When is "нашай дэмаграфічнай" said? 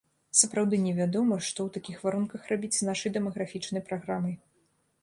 2.89-3.87